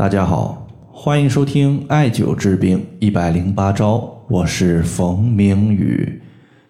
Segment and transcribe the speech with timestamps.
[0.00, 6.22] 大家好，欢迎收听艾灸治病一百零八招，我是冯明宇。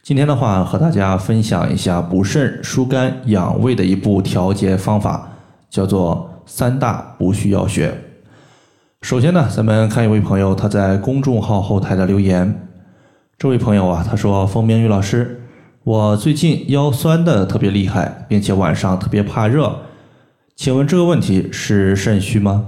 [0.00, 5.28] 今天的话，和大家分享一下补肾、疏肝、养胃的一步调节方法，
[5.68, 7.92] 叫做三大补虚要穴。
[9.02, 12.68] 首先呢，咱们看一位朋友他在公众号后台的留言。
[13.36, 15.42] 这位朋友啊，他说：“冯明宇老师，
[15.82, 19.80] 我最近腰酸的特别厉害，并且晚上特别怕热，
[20.54, 22.66] 请问这个问题是肾虚吗？”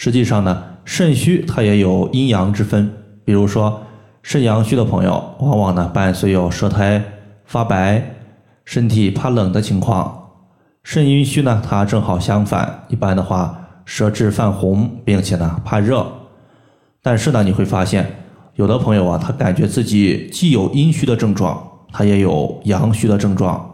[0.00, 2.88] 实际上呢，肾虚它也有阴阳之分。
[3.24, 3.82] 比如说，
[4.22, 7.02] 肾阳虚的朋友，往往呢伴随有舌苔
[7.44, 8.14] 发白、
[8.64, 10.08] 身体怕冷的情况；
[10.84, 16.06] 肾阴虚呢，它正好相反，一般的话舌质泛红，并且呢怕热。
[17.02, 18.08] 但是呢，你会发现，
[18.54, 21.60] 有的朋友啊，他感觉自己既有阴虚的症状，
[21.92, 23.68] 他也有阳虚的症状。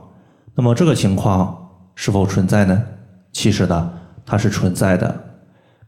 [0.54, 1.54] 那么这个情况
[1.94, 2.82] 是否存在呢？
[3.30, 3.90] 其实呢，
[4.24, 5.23] 它是存在的。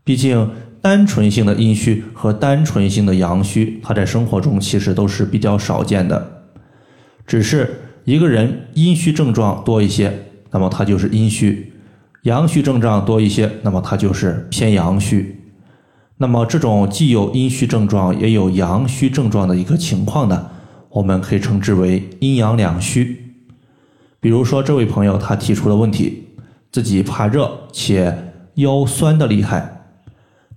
[0.06, 0.48] 毕竟，
[0.80, 6.44] 单纯性的阴虚和单纯性的阳虚，它在生活中其实都是比较少见的。
[7.26, 11.72] 只是一个人阴虚症状多一些，那么他就是阴虚；
[12.22, 15.40] 阳虚症状多一些，那么他就是偏阳虚。
[16.18, 20.50] 那么这种既有阴虚症状也有阳虚症状的一个情况呢，
[20.90, 23.34] 我们可以称之为阴阳两虚。
[24.20, 26.28] 比如说这位朋友他提出的问题，
[26.70, 29.72] 自己怕热且腰酸的厉害。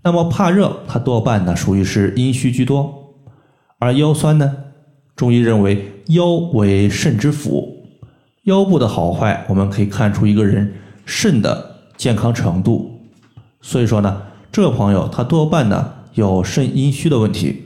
[0.02, 3.16] 那么怕热，它多半呢属于是阴虚居多，
[3.80, 4.56] 而腰酸呢，
[5.16, 7.86] 中医认为腰为肾之府，
[8.44, 10.74] 腰部的好坏，我们可以看出一个人
[11.06, 13.02] 肾的健康程度。
[13.62, 17.66] 所以说呢，这个朋友他多半呢有肾阴虚的问题。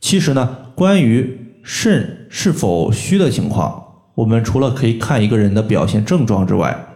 [0.00, 3.82] 其实呢，关于肾是否虚的情况，
[4.14, 6.86] 我们除了可以看一个人的表现症状之外，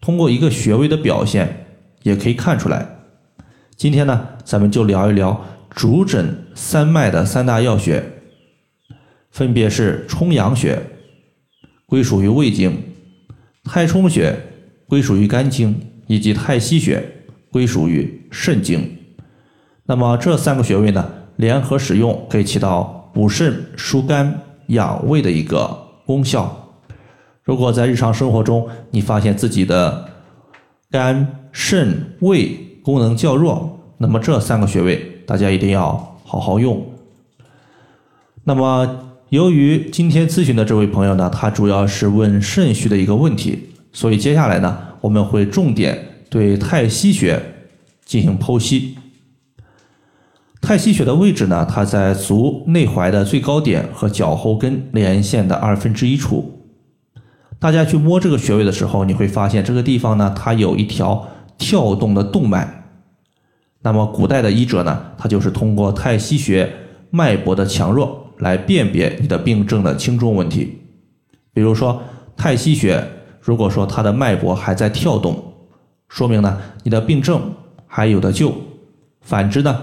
[0.00, 1.66] 通过一个穴位的表现
[2.02, 2.99] 也可以看出来。
[3.80, 8.04] 今天呢，咱们就聊一聊主诊三脉的三大要穴，
[9.30, 10.78] 分别是冲阳穴，
[11.86, 12.72] 归属于胃经；
[13.64, 14.36] 太冲穴
[14.86, 15.72] 归属于肝经；
[16.08, 17.02] 以及太溪穴
[17.50, 18.98] 归属于肾经。
[19.86, 26.70] 那么这三个穴位呢，联合使用可以起到补肾、疏肝、养胃的一个功效。
[27.42, 30.06] 如果在日常生活中，你发现自己的
[30.90, 36.82] 肝、肾、胃，功能较弱，那么这三个穴位大家一定要好好用。
[38.44, 47.38] 那么由于今天咨询的这位朋友呢，他主要是问肾虚的一个问题，所以接下来呢，我们会重点对太溪穴
[48.06, 48.96] 进行剖析。
[50.62, 56.66] 太溪穴的位置呢，它在足内踝的最高点和脚后跟连线的二分之一处。
[57.58, 61.28] 大家去摸这个穴位的时候，你会发现这个地方呢，它有一条。
[61.62, 62.79] 跳动的动脉，
[63.82, 66.70] 那么古代的医者呢，他就是通过太溪穴
[67.08, 70.78] 脉搏的强弱来辨别你的病症的轻重问题。
[71.52, 72.02] 比如说
[72.36, 73.02] 太溪穴，
[73.40, 75.42] 如果说它的脉搏还在跳动，
[76.08, 77.40] 说明呢你的病症
[77.86, 78.50] 还有的救；
[79.22, 79.76] 反之呢，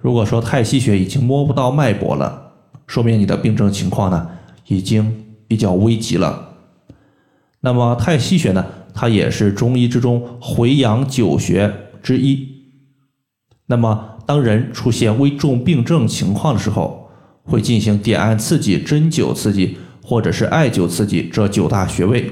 [0.00, 2.52] 如果说太溪穴已经摸不到脉搏了，
[2.86, 4.28] 说明你的病症情况呢
[4.66, 6.56] 已经比较危急了。
[7.60, 8.66] 那么太溪穴呢？
[8.92, 11.72] 它也是中医之中回阳九穴
[12.02, 12.53] 之一。
[13.66, 17.08] 那么，当人出现危重病症情况的时候，
[17.44, 22.30] 会进行点按刺激、针灸刺激或者是艾灸刺激这九大穴位。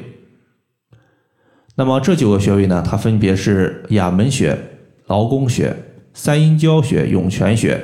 [1.77, 4.59] 那么这九个穴位呢，它分别是哑门穴、
[5.07, 5.75] 劳宫穴、
[6.13, 7.83] 三阴交穴、涌泉穴、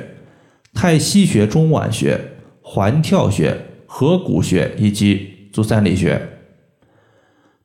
[0.75, 2.19] 太溪穴中脘穴、
[2.61, 6.21] 环跳穴、合谷穴以及足三里穴。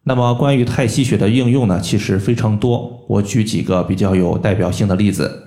[0.05, 3.05] 那么关于太溪穴的应用呢，其实非常多。
[3.09, 5.43] 我举几个比较有代表性的例子。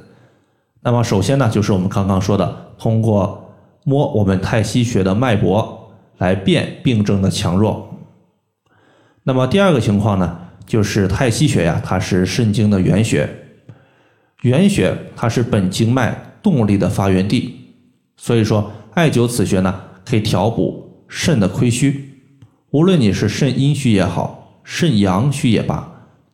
[0.88, 3.53] 那么首先呢，就是我们刚刚说的，通过
[3.84, 7.94] 摸我们太溪穴的脉搏来辨病症的强弱。
[9.24, 13.30] 那么第二个情况呢，就是太溪穴呀，它是肾经的原穴，
[14.44, 17.54] 原穴它是本经脉动力的发源地，
[18.16, 22.13] 所以说艾灸此穴呢，可以调补肾的亏虚。
[22.72, 24.62] 无论你是肾阴虚也好。
[24.63, 25.86] 肾阳虚也罢，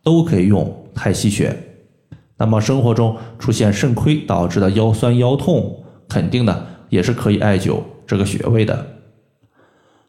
[0.04, 1.73] 都可以用太溪穴。
[2.36, 8.86] 那么生活中出现肾亏导致的腰酸腰痛，肯定呢也是可以艾灸这个穴位的。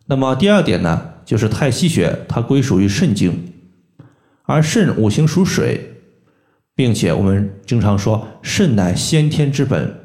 [0.08, 3.54] 那么第二点呢，就是太溪穴它归属于肾经，
[4.44, 6.02] 而肾五行属水，
[6.76, 9.96] 并且我们经常说肾乃先天之本，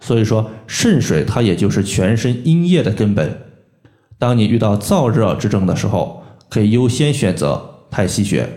[0.00, 3.38] 所以说肾水它也就是全身阴液的根本。
[4.18, 8.48] 当你遇到燥热之症的时候，可以优先选择太溪穴，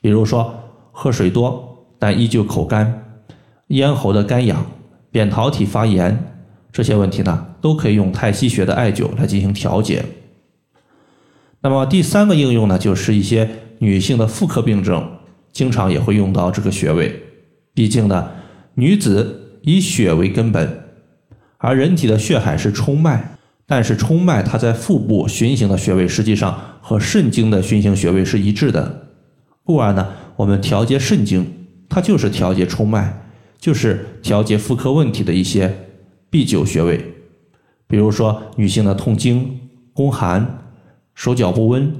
[0.00, 0.54] 比如说
[0.92, 1.67] 喝水多
[1.98, 3.04] 但依旧口干，
[3.68, 4.66] 咽喉的干痒、
[5.10, 6.16] 扁桃体发炎
[6.70, 10.04] 这些问题呢，都可以用太溪穴的艾灸来进行调节。
[11.60, 13.48] 那么第三个应用呢，就是一些
[13.78, 15.18] 女性的妇科病症，
[15.52, 17.20] 经常也会用到这个穴位。
[17.74, 18.30] 毕竟呢，
[18.74, 20.84] 女子以血为根本，
[21.56, 23.36] 而人体的血海是冲脉，
[23.66, 29.08] 但是冲脉它在腹部循行的穴位，实际上和肾经的循行穴位是一致的。
[29.64, 31.57] 故而呢，我们调节肾经，
[31.88, 33.12] 它就是调节冲脉，
[33.58, 35.88] 就是调节妇科问题的一些
[36.30, 37.14] 必灸穴位。
[37.86, 39.58] 比如说女性的痛经、
[39.92, 40.64] 宫寒。
[41.14, 41.92] 手脚不温，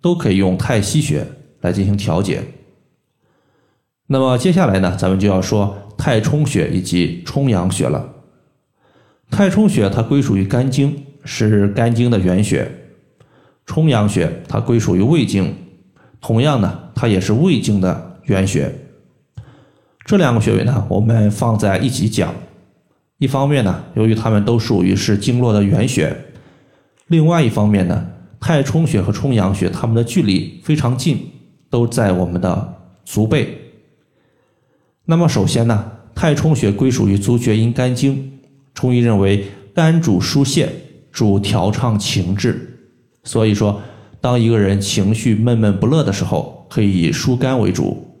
[0.00, 1.24] 都可以用太溪穴
[1.60, 2.42] 来进行调节。
[4.08, 8.04] 那么接下来呢，咱们就要说太冲穴以及冲阳穴了。
[9.30, 12.66] 太冲穴它归属于肝经，是肝经的原穴；
[13.64, 15.54] 冲阳穴它归属于胃经，
[16.20, 18.74] 同样呢，它也是胃经的原穴。
[20.04, 22.34] 这两个穴位呢，我们放在一起讲。
[23.18, 26.08] 一方面呢，由于它们都属于是经络的原穴；
[27.06, 28.08] 另外一方面呢。
[28.40, 31.18] 太冲穴和冲阳穴，它们的距离非常近，
[31.70, 33.56] 都在我们的足背。
[35.06, 38.32] 那么首先呢，太冲穴归属于足厥阴肝经，
[38.74, 40.68] 中医认为肝主疏泄，
[41.10, 42.80] 主调畅情志，
[43.22, 43.80] 所以说，
[44.20, 48.13] 当一个人情绪闷闷不乐的时候，可以以疏肝为主。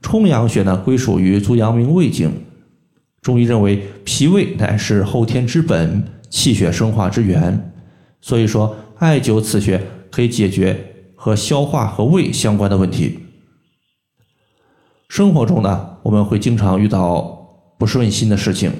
[0.00, 2.32] 冲阳穴呢，归属于足阳明胃经，
[3.20, 7.72] 中医认为脾胃乃是后天之本，气血生化之源，
[8.20, 8.76] 所以说。
[8.98, 9.80] 艾灸此穴
[10.10, 13.20] 可以解决和消化和胃相关的问题。
[15.08, 17.46] 生活中呢，我们会经常遇到
[17.78, 18.72] 不顺心的事情，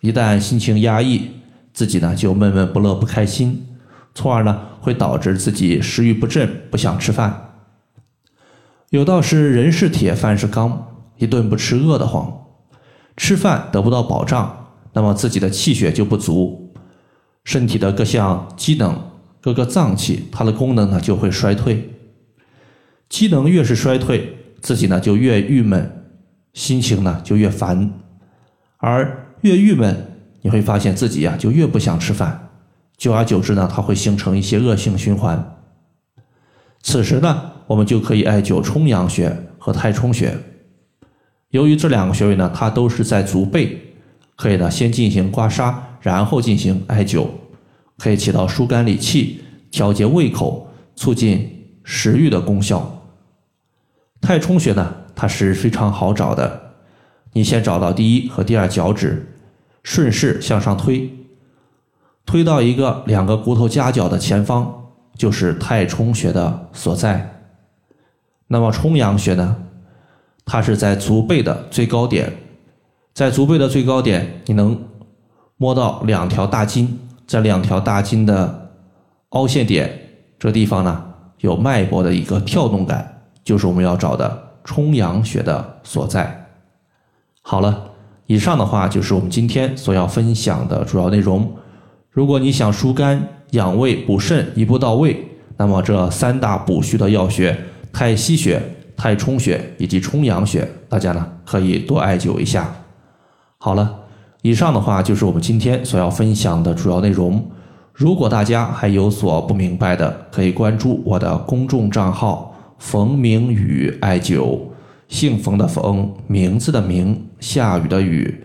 [0.00, 1.22] 一旦心情压抑，
[1.72, 3.64] 自己呢就闷闷不乐、不开心，
[4.12, 7.43] 从而呢会导致自己食欲不振、不想吃饭。
[8.94, 10.86] 有道是人是铁，饭是钢，
[11.16, 12.46] 一顿不吃饿得慌，
[13.16, 16.72] 吃饭得不到保障，那么自己的气血就不足，
[17.42, 19.10] 身体的各项机能。
[19.40, 21.90] 各个脏器，它的功能呢就会衰退，
[23.08, 26.04] 机能越是衰退，自己呢就越郁闷，
[26.52, 27.94] 心情呢就越烦，
[28.78, 30.06] 而越郁闷，
[30.42, 32.50] 你会发现自己呀就越不想吃饭，
[32.96, 35.56] 久而久之呢，它会形成一些恶性循环。
[36.80, 40.36] 此时呢，我们就可以艾灸冲阳穴和太冲穴。
[41.50, 43.78] 由于这两个穴位呢，它都是在足背，
[44.36, 47.26] 可以呢先进行刮痧，然后进行艾灸。
[47.96, 49.40] 可以起到疏肝理气、
[49.70, 53.06] 调节胃口、促进食欲的功效。
[54.20, 56.74] 太冲穴呢，它是非常好找的。
[57.32, 59.24] 你先找到第一和第二脚趾，
[59.84, 61.08] 顺势向上推，
[62.26, 64.72] 推到一个两个骨头夹角的前方，
[65.16, 67.33] 就是太冲穴的所在。
[68.46, 69.56] 那么冲阳穴呢，
[70.44, 72.32] 它是在足背的最高点，
[73.12, 74.78] 在足背的最高点，你能
[75.56, 76.98] 摸到两条大筋。
[77.26, 78.70] 这两条大筋的
[79.30, 79.90] 凹陷点，
[80.38, 81.04] 这地方呢
[81.38, 86.46] 有脉搏的一个跳动感，就是我们要找的冲阳穴的所在。
[87.40, 87.92] 好了，
[88.26, 91.50] 以上的话就是我们今天所要分享的主要内容。
[92.10, 95.26] 如果你想疏肝养胃补肾一步到位，
[95.56, 97.58] 那么这三大补虚的要穴——
[97.94, 98.60] 太溪穴、
[98.94, 102.70] 太冲穴以及冲阳穴，大家呢可以多艾灸一下。
[103.56, 104.00] 好了。
[104.46, 107.50] 以上的话就是我们今天所要分享的主要内容。
[107.94, 114.60] 如果大家还有所不明白的，可以关注我的公众账号“冯明宇艾灸”，
[115.08, 118.44] 姓冯的冯，名字的名，下雨的雨。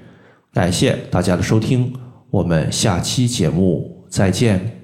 [0.54, 1.92] 感谢大家的收听，
[2.32, 4.79] 我们下期节目再见。